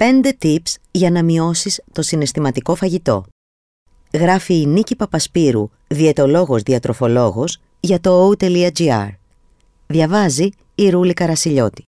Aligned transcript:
5 0.00 0.32
tips 0.42 0.74
για 0.90 1.10
να 1.10 1.22
μειώσεις 1.22 1.82
το 1.92 2.02
συναισθηματικό 2.02 2.74
φαγητό. 2.74 3.24
Γράφει 4.12 4.60
η 4.60 4.66
Νίκη 4.66 4.96
Παπασπύρου, 4.96 5.70
διαιτολόγος 5.88 6.62
διατροφολόγος, 6.62 7.60
για 7.80 8.00
το 8.00 8.30
o.gr. 8.30 9.08
Διαβάζει 9.86 10.48
η 10.74 10.90
Ρούλη 10.90 11.12
Καρασιλιώτη. 11.12 11.82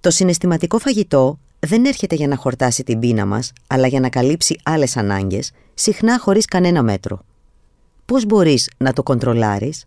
Το 0.00 0.10
συναισθηματικό 0.10 0.78
φαγητό 0.78 1.38
δεν 1.58 1.84
έρχεται 1.84 2.14
για 2.14 2.28
να 2.28 2.36
χορτάσει 2.36 2.82
την 2.82 2.98
πείνα 2.98 3.26
μας, 3.26 3.52
αλλά 3.66 3.86
για 3.86 4.00
να 4.00 4.08
καλύψει 4.08 4.60
άλλες 4.62 4.96
ανάγκες, 4.96 5.52
συχνά 5.74 6.18
χωρίς 6.18 6.44
κανένα 6.44 6.82
μέτρο. 6.82 7.20
Πώς 8.04 8.26
μπορείς 8.26 8.70
να 8.76 8.92
το 8.92 9.02
κοντρολάρεις; 9.02 9.84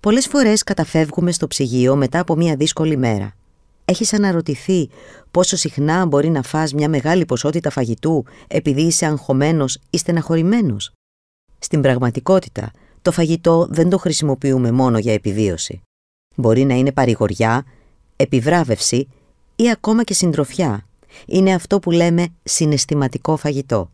Πολλές 0.00 0.26
φορές 0.26 0.62
καταφεύγουμε 0.62 1.32
στο 1.32 1.46
ψυγείο 1.46 1.96
μετά 1.96 2.18
από 2.18 2.36
μια 2.36 2.56
δύσκολη 2.56 2.96
μέρα. 2.96 3.34
Έχεις 3.90 4.12
αναρωτηθεί 4.12 4.88
πόσο 5.30 5.56
συχνά 5.56 6.06
μπορεί 6.06 6.28
να 6.28 6.42
φας 6.42 6.72
μια 6.72 6.88
μεγάλη 6.88 7.24
ποσότητα 7.24 7.70
φαγητού 7.70 8.24
επειδή 8.48 8.82
είσαι 8.82 9.06
αγχωμένος 9.06 9.78
ή 9.90 9.98
στεναχωρημένος; 9.98 10.92
Στην 11.58 11.80
πραγματικότητα, 11.80 12.70
το 13.02 13.12
φαγητό 13.12 13.66
δεν 13.70 13.90
το 13.90 13.98
χρησιμοποιούμε 13.98 14.70
μόνο 14.70 14.98
για 14.98 15.12
επιβίωση. 15.12 15.80
Μπορεί 16.36 16.64
να 16.64 16.74
είναι 16.74 16.92
παρηγοριά, 16.92 17.64
επιβράβευση 18.16 19.08
ή 19.56 19.70
ακόμα 19.70 20.04
και 20.04 20.14
συντροφιά. 20.14 20.86
Είναι 21.26 21.54
αυτό 21.54 21.78
που 21.78 21.90
λέμε 21.90 22.28
συναισθηματικό 22.42 23.36
φαγητό. 23.36 23.90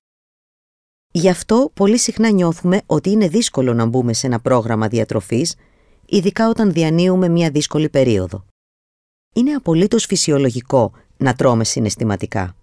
Γι' 1.12 1.28
αυτό 1.28 1.70
πολύ 1.74 1.98
συχνά 1.98 2.30
νιώθουμε 2.30 2.80
ότι 2.86 3.10
είναι 3.10 3.28
δύσκολο 3.28 3.74
να 3.74 3.84
μπούμε 3.86 4.12
σε 4.12 4.26
ένα 4.26 4.40
πρόγραμμα 4.40 4.88
διατροφής, 4.88 5.54
ειδικά 6.06 6.48
όταν 6.48 6.72
διανύουμε 6.72 7.28
μια 7.28 7.50
δύσκολη 7.50 7.88
περίοδο. 7.88 8.44
Είναι 9.36 9.52
απολύτως 9.52 10.04
φυσιολογικό 10.04 10.92
να 11.16 11.34
τρώμε 11.34 11.64
συναισθηματικά. 11.64 12.56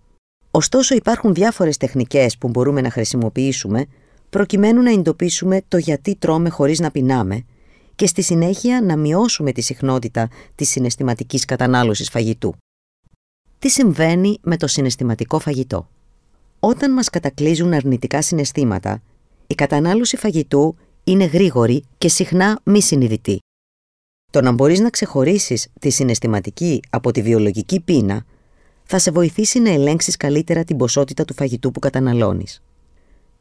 Ωστόσο 0.52 0.96
υπάρχουν 0.96 1.34
διάφορες 1.34 1.78
τεχνικές 1.78 2.38
που 2.38 2.50
μπορούμε 2.50 2.82
να 2.82 2.90
χρησιμοποιήσουμε 2.90 3.86
προκειμένου 4.30 4.82
να 4.82 4.92
εντοπίσουμε 4.92 5.62
το 5.68 5.78
γιατί 5.78 6.16
τρώμε 6.16 6.50
χωρίς 6.50 6.80
να 6.80 6.92
πεινάμε 6.92 7.46
και 7.96 8.08
στη 8.08 8.22
συνέχεια 8.22 8.82
να 8.82 8.98
μειώσουμε 8.98 9.52
τη 9.52 9.62
συχνότητα 9.62 10.30
της 10.56 10.70
συναισθηματικής 10.70 11.46
κατανάλωσης 11.46 12.10
φαγητού. 12.10 12.56
Τι 13.60 13.70
συμβαίνει 13.70 14.38
με 14.42 14.58
το 14.58 14.68
συναισθηματικό 14.68 15.40
φαγητό; 15.40 15.90
Όταν 16.60 16.94
μας 16.94 17.10
κατακλείζουν 17.10 17.74
αρνητικά 17.74 18.22
συναισθήματα, 18.22 19.02
η 19.48 19.56
κατανάλωση 19.56 20.18
φαγητού 20.18 20.76
είναι 21.04 21.26
γρήγορη 21.26 21.84
και 21.98 22.10
συχνά 22.10 22.60
μη 22.64 22.82
συνειδητή. 22.82 23.40
Το 24.34 24.42
να 24.42 24.52
μπορείς 24.52 24.80
να 24.80 24.90
ξεχωρίσεις 24.90 25.68
τη 25.80 25.90
συναισθηματική 25.90 26.80
από 26.90 27.12
τη 27.12 27.22
βιολογική 27.22 27.80
πείνα 27.80 28.26
θα 28.84 29.00
σε 29.00 29.12
βοηθήσει 29.12 29.60
να 29.60 29.70
ελέγξεις 29.70 30.18
καλύτερα 30.18 30.64
την 30.64 30.78
ποσότητα 30.78 31.26
του 31.26 31.34
φαγητού 31.34 31.72
που 31.72 31.80
καταναλώνεις. 31.80 32.62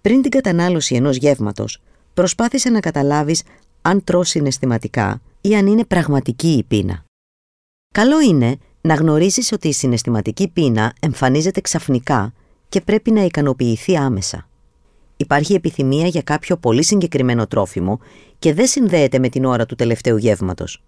Πριν 0.00 0.22
την 0.22 0.30
κατανάλωση 0.30 0.94
ενός 0.94 1.16
γεύματος, 1.16 1.82
προσπάθησε 2.14 2.70
να 2.70 2.80
καταλάβεις 2.80 3.42
αν 3.82 4.04
τρως 4.04 4.28
συναισθηματικά 4.28 5.20
ή 5.40 5.54
αν 5.56 5.66
είναι 5.66 5.84
πραγματική 5.84 6.48
η 6.48 6.62
πείνα. 6.62 7.04
Καλό 7.94 8.20
είναι 8.20 8.56
να 8.80 8.94
γνωρίζεις 8.94 9.52
ότι 9.52 9.68
η 9.68 9.72
συναισθηματική 9.72 10.48
πείνα 10.48 10.92
εμφανίζεται 11.00 11.60
ξαφνικά 11.60 12.32
και 12.68 12.80
πρέπει 12.80 13.10
να 13.10 13.24
ικανοποιηθεί 13.24 13.96
άμεσα. 13.96 14.48
Υπάρχει 15.22 15.54
επιθυμία 15.54 16.06
για 16.06 16.22
κάποιο 16.22 16.56
πολύ 16.56 16.84
συγκεκριμένο 16.84 17.46
τρόφιμο 17.46 18.00
και 18.38 18.54
δεν 18.54 18.66
συνδέεται 18.66 19.18
με 19.18 19.28
την 19.28 19.44
ώρα 19.44 19.66
του 19.66 19.74
τελευταίου 19.74 20.16
γεύματος. 20.16 20.82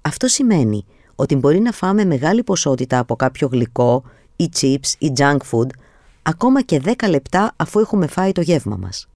Αυτό 0.00 0.28
σημαίνει 0.28 0.84
ότι 1.14 1.36
μπορεί 1.36 1.60
να 1.60 1.72
φάμε 1.72 2.04
μεγάλη 2.04 2.42
ποσότητα 2.42 2.98
από 2.98 3.16
κάποιο 3.16 3.48
γλυκό 3.52 4.02
ή 4.36 4.50
chips 4.60 4.92
ή 4.98 5.12
junk 5.16 5.36
food 5.50 5.68
ακόμα 6.22 6.62
και 6.62 6.82
10 6.84 7.08
λεπτά 7.08 7.52
αφού 7.56 7.80
έχουμε 7.80 8.06
φάει 8.06 8.32
το 8.32 8.40
γεύμα 8.40 8.76
μας. 8.76 9.08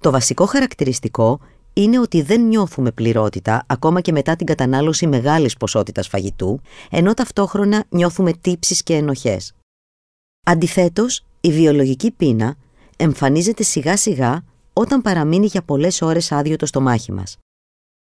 Το 0.00 0.10
βασικό 0.10 0.46
χαρακτηριστικό 0.46 1.40
είναι 1.72 1.98
ότι 1.98 2.22
δεν 2.22 2.46
νιώθουμε 2.46 2.92
πληρότητα 2.92 3.64
ακόμα 3.66 4.00
και 4.00 4.12
μετά 4.12 4.36
την 4.36 4.46
κατανάλωση 4.46 5.06
μεγάλης 5.06 5.56
ποσότητας 5.56 6.08
φαγητού, 6.08 6.60
ενώ 6.90 7.14
ταυτόχρονα 7.14 7.84
νιώθουμε 7.88 8.32
τύψεις 8.32 8.82
και 8.82 8.94
ενοχές. 8.94 9.54
Αντιθέτως, 10.46 11.24
η 11.40 11.52
βιολογική 11.52 12.10
πείνα 12.10 12.56
εμφανίζεται 13.00 13.62
σιγά 13.62 13.96
σιγά 13.96 14.44
όταν 14.72 15.02
παραμείνει 15.02 15.46
για 15.46 15.62
πολλές 15.62 16.02
ώρες 16.02 16.32
άδειο 16.32 16.56
το 16.56 16.66
στομάχι 16.66 17.12
μας. 17.12 17.36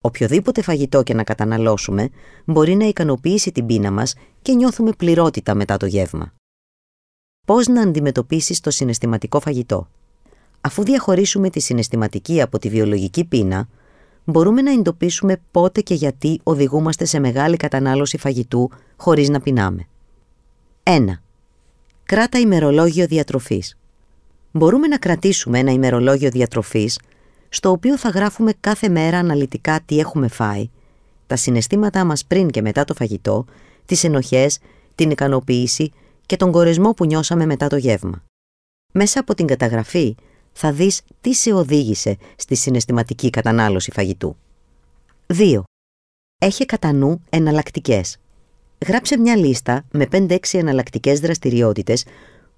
Οποιοδήποτε 0.00 0.62
φαγητό 0.62 1.02
και 1.02 1.14
να 1.14 1.24
καταναλώσουμε 1.24 2.10
μπορεί 2.44 2.74
να 2.74 2.84
ικανοποιήσει 2.84 3.52
την 3.52 3.66
πείνα 3.66 3.90
μας 3.90 4.14
και 4.42 4.52
νιώθουμε 4.52 4.92
πληρότητα 4.92 5.54
μετά 5.54 5.76
το 5.76 5.86
γεύμα. 5.86 6.32
Πώς 7.46 7.66
να 7.66 7.82
αντιμετωπίσεις 7.82 8.60
το 8.60 8.70
συναισθηματικό 8.70 9.40
φαγητό; 9.40 9.88
Αφού 10.60 10.82
διαχωρίσουμε 10.82 11.50
τη 11.50 11.60
συναισθηματική 11.60 12.40
από 12.40 12.58
τη 12.58 12.68
βιολογική 12.68 13.24
πείνα, 13.24 13.68
μπορούμε 14.24 14.62
να 14.62 14.70
εντοπίσουμε 14.70 15.40
πότε 15.50 15.80
και 15.80 15.94
γιατί 15.94 16.40
οδηγούμαστε 16.42 17.04
σε 17.04 17.18
μεγάλη 17.18 17.56
κατανάλωση 17.56 18.18
φαγητού 18.18 18.70
χωρίς 18.96 19.28
να 19.28 19.40
πεινάμε. 19.40 19.86
1. 20.82 21.04
Κράτα 22.04 22.38
ημερολόγιο 22.38 23.06
διατροφής. 23.06 23.77
Μπορούμε 24.58 24.86
να 24.86 24.98
κρατήσουμε 24.98 25.58
ένα 25.58 25.72
ημερολόγιο 25.72 26.30
διατροφής 26.30 26.98
στο 27.48 27.70
οποίο 27.70 27.98
θα 27.98 28.08
γράφουμε 28.08 28.52
κάθε 28.60 28.88
μέρα 28.88 29.18
αναλυτικά 29.18 29.80
τι 29.84 29.98
έχουμε 29.98 30.28
φάει, 30.28 30.70
τα 31.26 31.36
συναισθήματά 31.36 32.04
μας 32.04 32.24
πριν 32.24 32.50
και 32.50 32.62
μετά 32.62 32.84
το 32.84 32.94
φαγητό, 32.94 33.44
τις 33.86 34.04
ενοχές, 34.04 34.58
την 34.94 35.10
ικανοποίηση 35.10 35.92
και 36.26 36.36
τον 36.36 36.52
κορεσμό 36.52 36.92
που 36.92 37.04
νιώσαμε 37.04 37.46
μετά 37.46 37.66
το 37.66 37.76
γεύμα. 37.76 38.24
Μέσα 38.92 39.20
από 39.20 39.34
την 39.34 39.46
καταγραφή 39.46 40.14
θα 40.52 40.72
δεις 40.72 41.00
τι 41.20 41.34
σε 41.34 41.52
οδήγησε 41.52 42.16
στη 42.36 42.54
συναισθηματική 42.54 43.30
κατανάλωση 43.30 43.90
φαγητού. 43.90 44.36
2. 45.26 45.62
Έχει 46.40 46.64
κατά 46.64 46.92
νου 46.92 47.22
εναλλακτικές. 47.30 48.16
Γράψε 48.86 49.18
μια 49.18 49.36
λίστα 49.36 49.84
με 49.90 50.06
5-6 50.12 50.36
εναλλακτικές 50.52 51.20
δραστηριότητες 51.20 52.04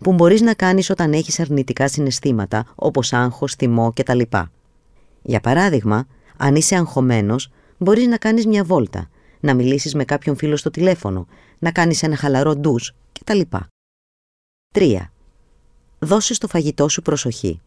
που 0.01 0.13
μπορείς 0.13 0.41
να 0.41 0.55
κάνεις 0.55 0.91
όταν 0.91 1.13
έχεις 1.13 1.41
αρνητικά 1.41 1.89
συναισθήματα 1.89 2.65
όπως 2.75 3.13
άγχος, 3.13 3.55
θυμό 3.55 3.93
κτλ. 3.95 4.21
Για 5.23 5.41
παράδειγμα, 5.41 6.07
αν 6.37 6.55
είσαι 6.55 6.77
αγχωμένος, 6.77 7.51
μπορείς 7.79 8.07
να 8.07 8.17
κάνεις 8.17 8.47
μια 8.47 8.65
βόλτα, 8.65 9.09
να 9.41 9.55
μιλήσεις 9.55 9.95
με 9.95 10.05
κάποιον 10.05 10.37
φίλο 10.37 10.57
στο 10.57 10.71
τηλέφωνο, 10.71 11.27
να 11.59 11.73
κάνεις 11.73 12.03
ένα 12.03 12.17
χαλαρό 12.17 12.57
ντους 12.57 12.95
κτλ. 13.21 13.41
3. 14.75 14.97
Δώσε 15.99 16.35
στο 16.35 16.49
φαγητό 16.49 16.89
σου 16.89 17.03
προσοχή. 17.03 17.61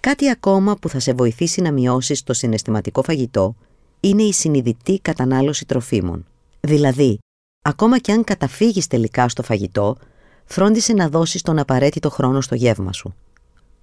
Κάτι 0.00 0.30
ακόμα 0.30 0.76
που 0.76 0.88
θα 0.88 0.98
σε 0.98 1.12
βοηθήσει 1.12 1.60
να 1.60 1.72
μειώσεις 1.72 2.22
το 2.22 2.32
συναισθηματικό 2.32 3.02
φαγητό 3.02 3.56
είναι 4.00 4.22
η 4.22 4.32
συνειδητή 4.32 4.98
κατανάλωση 5.02 5.66
τροφίμων. 5.66 6.26
Δηλαδή, 6.60 7.18
ακόμα 7.62 7.98
και 7.98 8.12
αν 8.12 8.24
καταφύγεις 8.24 8.86
τελικά 8.86 9.28
στο 9.28 9.42
φαγητό, 9.42 9.96
φρόντισε 10.44 10.92
να 10.92 11.08
δώσεις 11.08 11.42
τον 11.42 11.58
απαραίτητο 11.58 12.10
χρόνο 12.10 12.40
στο 12.40 12.54
γεύμα 12.54 12.92
σου. 12.92 13.14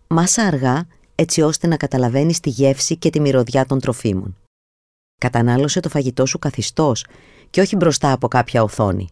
Μάσα 0.07 0.43
αργά 0.43 0.87
έτσι 1.15 1.41
ώστε 1.41 1.67
να 1.67 1.77
καταλαβαίνεις 1.77 2.39
τη 2.39 2.49
γεύση 2.49 2.97
και 2.97 3.09
τη 3.09 3.19
μυρωδιά 3.19 3.65
των 3.65 3.79
τροφίμων. 3.79 4.37
Κατανάλωσε 5.17 5.79
το 5.79 5.89
φαγητό 5.89 6.25
σου 6.25 6.39
καθιστός 6.39 7.05
και 7.49 7.61
όχι 7.61 7.75
μπροστά 7.75 8.11
από 8.11 8.27
κάποια 8.27 8.63
οθόνη. 8.63 9.07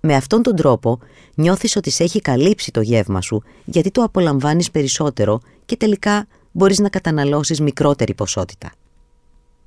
Με 0.00 0.14
αυτόν 0.14 0.42
τον 0.42 0.56
τρόπο 0.56 0.98
νιώθεις 1.34 1.76
ότι 1.76 1.90
σε 1.90 2.02
έχει 2.02 2.20
καλύψει 2.20 2.70
το 2.70 2.80
γεύμα 2.80 3.20
σου 3.20 3.42
γιατί 3.64 3.90
το 3.90 4.02
απολαμβάνεις 4.02 4.70
περισσότερο 4.70 5.40
και 5.64 5.76
τελικά 5.76 6.26
μπορείς 6.52 6.78
να 6.78 6.88
καταναλώσεις 6.88 7.60
μικρότερη 7.60 8.14
ποσότητα. 8.14 8.72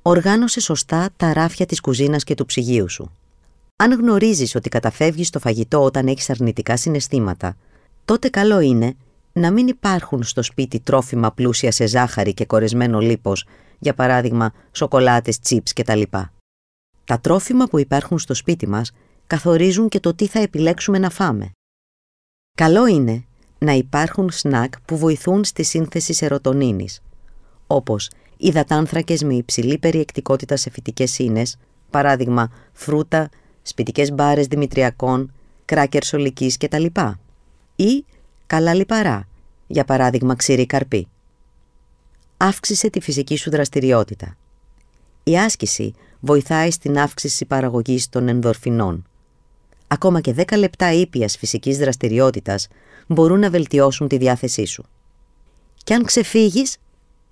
Οργάνωσε 0.02 0.60
σωστά 0.60 1.08
τα 1.16 1.32
ράφια 1.32 1.66
της 1.66 1.80
κουζίνας 1.80 2.24
και 2.24 2.34
του 2.34 2.46
ψυγείου 2.46 2.88
σου. 2.88 3.10
Αν 3.76 3.92
γνωρίζεις 3.92 4.54
ότι 4.54 4.68
καταφεύγεις 4.68 5.28
στο 5.28 5.38
φαγητό 5.38 5.82
όταν 5.82 6.06
έχεις 6.06 6.30
αρνητικά 6.30 6.76
συναισθήματα, 6.76 7.56
τότε 8.04 8.28
καλό 8.28 8.60
είναι 8.60 8.96
να 9.32 9.50
μην 9.52 9.66
υπάρχουν 9.66 10.22
στο 10.22 10.42
σπίτι 10.42 10.80
τρόφιμα 10.80 11.32
πλούσια 11.32 11.70
σε 11.70 11.86
ζάχαρη 11.86 12.34
και 12.34 12.46
κορεσμένο 12.46 12.98
λίπος, 13.00 13.46
για 13.78 13.94
παράδειγμα 13.94 14.52
σοκολάτες, 14.72 15.38
τσίπς 15.38 15.72
κτλ. 15.72 16.02
Τα 17.04 17.20
τρόφιμα 17.20 17.66
που 17.66 17.78
υπάρχουν 17.78 18.18
στο 18.18 18.34
σπίτι 18.34 18.68
μας 18.68 18.92
καθορίζουν 19.26 19.88
και 19.88 20.00
το 20.00 20.14
τι 20.14 20.26
θα 20.26 20.38
επιλέξουμε 20.38 20.98
να 20.98 21.10
φάμε. 21.10 21.50
Καλό 22.56 22.86
είναι 22.86 23.24
να 23.58 23.72
υπάρχουν 23.72 24.30
σνακ 24.30 24.80
που 24.80 24.96
βοηθούν 24.96 25.44
στη 25.44 25.62
σύνθεση 25.62 26.12
σερωτονίνης, 26.12 27.02
όπως 27.66 28.10
υδατάνθρακες 28.36 29.22
με 29.22 29.34
υψηλή 29.34 29.78
περιεκτικότητα 29.78 30.56
σε 30.56 30.70
φυτικές 30.70 31.18
ίνες, 31.18 31.56
παράδειγμα 31.90 32.52
φρούτα, 32.72 33.28
σπιτικές 33.66 34.12
μπάρες 34.12 34.46
δημητριακών, 34.46 35.32
κράκερ 35.64 36.04
σολικής 36.04 36.56
κτλ. 36.56 36.86
Ή 37.76 38.04
καλά 38.46 38.74
λιπαρά, 38.74 39.28
για 39.66 39.84
παράδειγμα 39.84 40.34
ξηρή 40.34 40.66
καρπή. 40.66 41.08
Αύξησε 42.36 42.90
τη 42.90 43.00
φυσική 43.00 43.36
σου 43.36 43.50
δραστηριότητα. 43.50 44.36
Η 45.22 45.38
άσκηση 45.38 45.94
βοηθάει 46.20 46.70
στην 46.70 46.98
αύξηση 46.98 47.44
παραγωγής 47.44 48.08
των 48.08 48.28
ενδορφινών. 48.28 49.04
ακόμα 49.86 50.20
και 50.20 50.34
10 50.36 50.58
λεπτά 50.58 50.92
ήπιας 50.92 51.36
φυσικής 51.36 51.78
δραστηριότητας 51.78 52.68
μπορούν 53.06 53.38
να 53.38 53.50
βελτιώσουν 53.50 54.08
τη 54.08 54.16
διάθεσή 54.16 54.64
σου. 54.64 54.84
Και 55.84 55.94
αν 55.94 56.04
ξεφύγεις, 56.04 56.76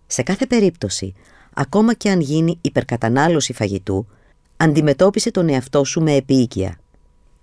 σε 0.06 0.23
κάθε 0.23 0.46
περίπτωση, 0.46 1.14
ακόμα 1.55 1.94
και 1.94 2.11
αν 2.11 2.20
γίνει 2.20 2.58
υπερκατανάλωση 2.61 3.52
φαγητού, 3.52 4.06
αντιμετώπισε 4.62 5.31
τον 5.31 5.49
εαυτό 5.49 5.85
σου 5.85 6.00
με 6.00 6.14
επίοικια. 6.14 6.79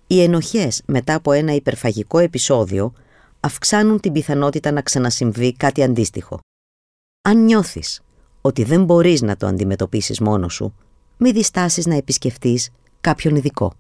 Οι 0.07 0.21
ενοχές 0.21 0.81
μετά 0.86 1.16
από 1.16 1.31
ένα 1.31 1.54
υπερφαγικό 1.54 2.18
επεισόδιο 2.18 2.94
αυξάνουν 3.39 4.00
την 4.00 4.12
πιθανότητα 4.12 4.71
να 4.71 4.81
ξανασυμβεί 4.81 5.54
κάτι 5.54 5.83
αντίστοιχο. 5.83 6.39
Αν 7.21 7.44
νιώθεις 7.44 8.01
ότι 8.42 8.63
δεν 8.63 8.83
μπορείς 8.83 9.21
να 9.21 9.36
το 9.36 9.48
αντιμετωπίσεις 9.48 10.19
μόνος 10.19 10.54
σου, 10.54 10.75
μη 11.18 11.31
διστάσεις 11.31 11.86
να 11.86 11.95
επισκεφτείς 11.95 12.69
κάποιον 13.01 13.36
ειδικό. 13.36 13.74